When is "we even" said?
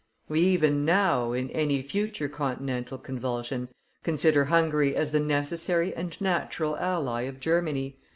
0.27-0.83